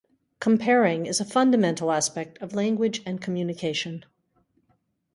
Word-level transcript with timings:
Comparing 0.39 1.05
is 1.05 1.19
a 1.19 1.23
fundamental 1.25 1.91
aspect 1.91 2.41
of 2.41 2.55
language 2.55 3.03
and 3.05 3.21
communication. 3.21 4.03